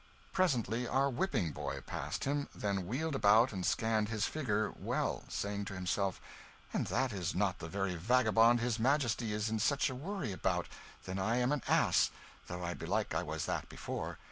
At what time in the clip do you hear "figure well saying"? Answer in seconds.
4.25-5.65